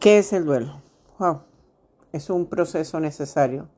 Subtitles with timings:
[0.00, 0.82] ¿Qué es el duelo?
[1.18, 1.40] Wow,
[2.12, 3.68] es un proceso necesario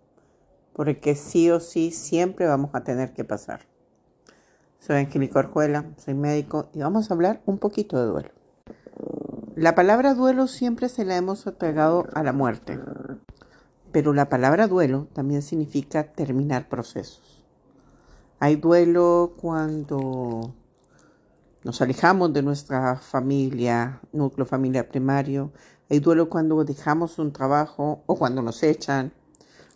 [0.73, 3.61] porque sí o sí siempre vamos a tener que pasar.
[4.81, 8.31] Soy Angélica Orjuela, soy médico y vamos a hablar un poquito de duelo.
[9.55, 12.79] La palabra duelo siempre se la hemos pegado a la muerte,
[13.93, 17.45] pero la palabra duelo también significa terminar procesos.
[18.41, 20.55] Hay duelo cuando
[21.65, 25.53] nos alejamos de nuestra familia, núcleo familiar primario.
[25.91, 29.13] Hay duelo cuando dejamos un trabajo o cuando nos echan.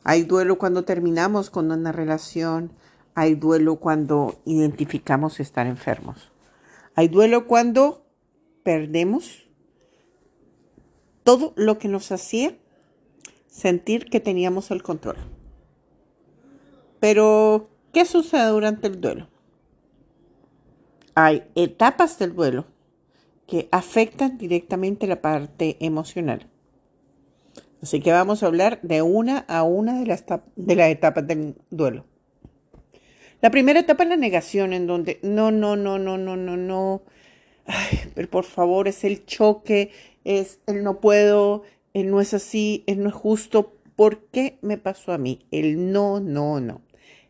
[0.05, 2.73] Hay duelo cuando terminamos con una relación.
[3.15, 6.31] Hay duelo cuando identificamos estar enfermos.
[6.95, 8.07] Hay duelo cuando
[8.63, 9.49] perdemos
[11.25, 12.57] todo lo que nos hacía
[13.47, 15.17] sentir que teníamos el control.
[17.01, 19.29] Pero, ¿qué sucede durante el duelo?
[21.15, 22.67] hay etapas del duelo
[23.53, 26.49] que afectan directamente la parte emocional.
[27.83, 30.25] Así que vamos a hablar de una a una de las,
[30.57, 32.07] de las etapas del duelo.
[33.43, 37.03] La primera etapa es la negación, en donde no, no, no, no, no, no, no.
[37.67, 39.91] Ay, pero por favor, es el choque,
[40.25, 43.77] es el no puedo, el no es así, el no es justo.
[43.97, 45.45] ¿Por qué me pasó a mí?
[45.51, 46.81] El no, no, no.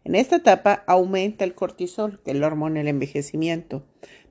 [0.05, 3.83] En esta etapa aumenta el cortisol, que es la hormona del envejecimiento.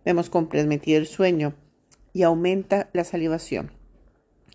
[0.05, 1.53] Vemos comprometido el sueño
[2.13, 3.71] y aumenta la salivación.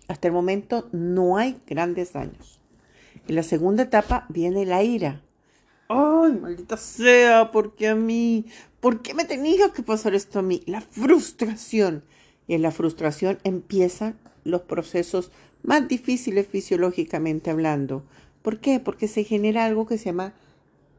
[0.07, 2.61] Hasta el momento no hay grandes daños.
[3.27, 5.21] En la segunda etapa viene la ira.
[5.89, 7.51] ¡Ay, maldita sea!
[7.51, 8.45] ¿Por qué a mí?
[8.79, 10.61] ¿Por qué me tenía que pasar esto a mí?
[10.65, 12.03] La frustración.
[12.47, 15.31] Y en la frustración empiezan los procesos
[15.63, 18.05] más difíciles fisiológicamente hablando.
[18.41, 18.79] ¿Por qué?
[18.79, 20.33] Porque se genera algo que se llama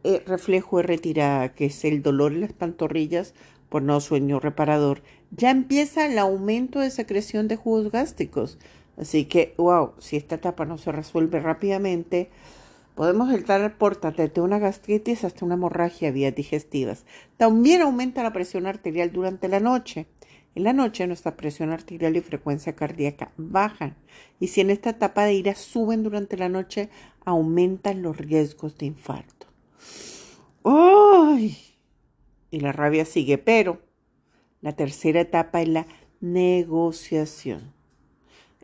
[0.05, 3.34] eh, reflejo de retirada, que es el dolor en las pantorrillas
[3.69, 8.58] por no sueño reparador, ya empieza el aumento de secreción de jugos gástricos.
[8.97, 12.30] Así que, wow, si esta etapa no se resuelve rápidamente,
[12.94, 17.04] podemos estar por desde una gastritis hasta una hemorragia vías digestivas.
[17.37, 20.06] También aumenta la presión arterial durante la noche.
[20.56, 23.94] En la noche nuestra presión arterial y frecuencia cardíaca bajan.
[24.41, 26.88] Y si en esta etapa de ira suben durante la noche,
[27.25, 29.47] aumentan los riesgos de infarto.
[30.64, 31.56] ¡Ay!
[32.50, 33.81] Y la rabia sigue, pero
[34.60, 35.86] la tercera etapa es la
[36.20, 37.72] negociación.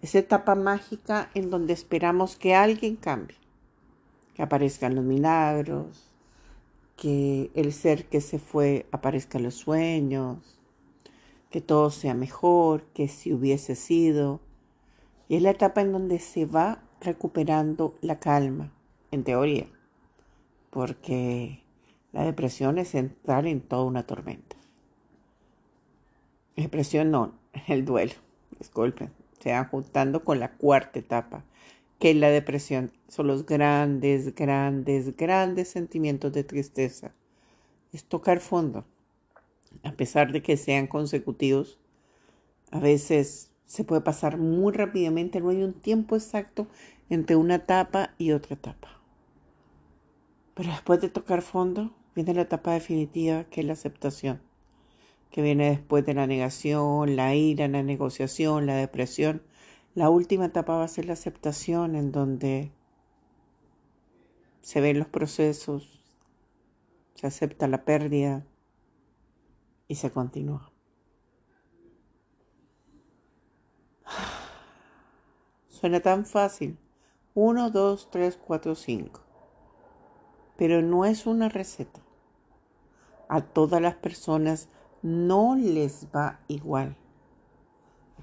[0.00, 3.36] Esa etapa mágica en donde esperamos que alguien cambie,
[4.34, 6.10] que aparezcan los milagros,
[6.96, 10.60] que el ser que se fue aparezca en los sueños,
[11.50, 14.40] que todo sea mejor que si hubiese sido.
[15.28, 18.72] Y es la etapa en donde se va recuperando la calma,
[19.10, 19.66] en teoría
[20.74, 21.63] porque
[22.14, 24.54] la depresión es entrar en toda una tormenta.
[26.54, 27.34] Depresión no,
[27.66, 28.14] el duelo,
[28.56, 29.10] disculpen,
[29.40, 31.42] se van juntando con la cuarta etapa,
[31.98, 32.92] que es la depresión.
[33.08, 37.12] Son los grandes, grandes, grandes sentimientos de tristeza.
[37.92, 38.84] Es tocar fondo.
[39.82, 41.80] A pesar de que sean consecutivos,
[42.70, 46.68] a veces se puede pasar muy rápidamente, no hay un tiempo exacto
[47.10, 49.00] entre una etapa y otra etapa.
[50.54, 54.40] Pero después de tocar fondo, viene la etapa definitiva, que es la aceptación,
[55.30, 59.42] que viene después de la negación, la ira, la negociación, la depresión.
[59.94, 62.72] La última etapa va a ser la aceptación, en donde
[64.60, 66.02] se ven los procesos,
[67.14, 68.46] se acepta la pérdida
[69.88, 70.72] y se continúa.
[75.68, 76.78] Suena tan fácil.
[77.34, 79.24] Uno, dos, tres, cuatro, cinco
[80.56, 82.03] pero no es una receta.
[83.34, 84.68] A todas las personas
[85.02, 86.96] no les va igual.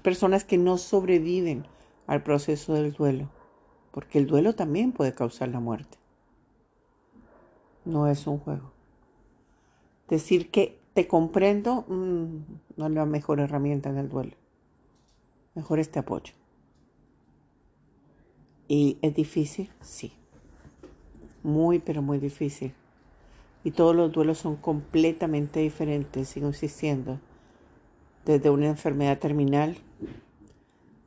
[0.02, 1.66] Personas que no sobreviven
[2.06, 3.28] al proceso del duelo,
[3.90, 5.98] porque el duelo también puede causar la muerte.
[7.84, 8.72] No es un juego.
[10.08, 12.36] Decir que te comprendo mm,
[12.78, 14.36] no es la mejor herramienta en el duelo.
[15.54, 16.32] Mejor este apoyo.
[18.66, 19.70] ¿Y es difícil?
[19.82, 20.14] Sí
[21.42, 22.72] muy, pero muy difícil.
[23.64, 27.20] Y todos los duelos son completamente diferentes, sigo insistiendo.
[28.24, 29.76] Desde una enfermedad terminal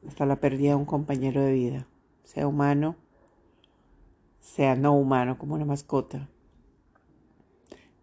[0.07, 1.87] hasta la pérdida de un compañero de vida,
[2.23, 2.95] sea humano,
[4.39, 6.29] sea no humano, como una mascota.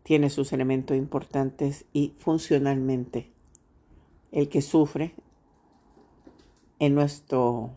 [0.02, 3.30] Tiene sus elementos importantes y funcionalmente
[4.32, 5.14] el que sufre
[6.78, 7.70] en nuestro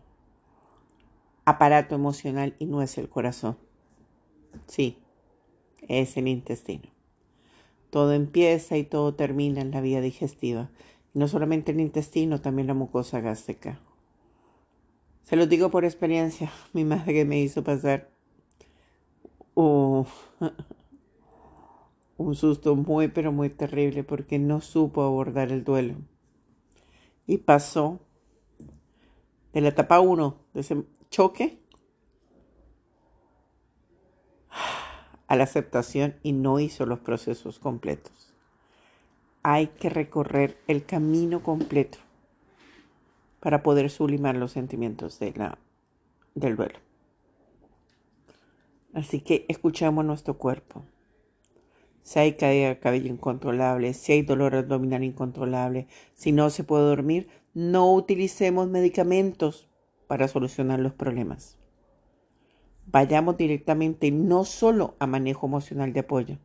[1.44, 3.56] aparato emocional y no es el corazón.
[4.66, 4.98] Sí,
[5.88, 6.88] es el intestino.
[7.90, 10.70] Todo empieza y todo termina en la vía digestiva.
[11.14, 13.80] no solamente el intestino, también la mucosa gástrica.
[15.22, 16.52] Se lo digo por experiencia.
[16.72, 18.10] Mi madre me hizo pasar
[19.56, 20.06] un
[22.34, 25.94] susto muy, pero muy terrible porque no supo abordar el duelo.
[27.26, 28.00] Y pasó
[29.52, 31.58] de la etapa 1 de ese choque
[35.28, 38.34] a la aceptación y no hizo los procesos completos.
[39.42, 41.98] Hay que recorrer el camino completo
[43.40, 45.58] para poder sublimar los sentimientos de la,
[46.34, 46.78] del duelo.
[48.92, 50.82] Así que escuchamos nuestro cuerpo.
[52.02, 56.84] Si hay caída de cabello incontrolable, si hay dolor abdominal incontrolable, si no se puede
[56.84, 59.68] dormir, no utilicemos medicamentos
[60.06, 61.56] para solucionar los problemas.
[62.86, 66.38] Vayamos directamente no solo a manejo emocional de apoyo,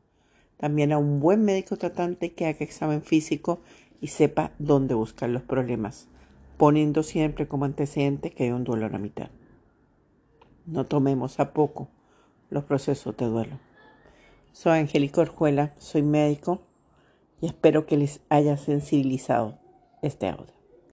[0.58, 3.62] también a un buen médico tratante que haga examen físico
[4.00, 6.08] y sepa dónde buscar los problemas
[6.62, 9.32] poniendo siempre como antecedente que hay un duelo a mitad.
[10.68, 11.88] No tomemos a poco
[12.52, 13.58] los procesos de duelo.
[14.52, 16.62] Soy Angélica Orjuela, soy médico
[17.42, 19.58] y espero que les haya sensibilizado
[20.04, 20.61] este audio.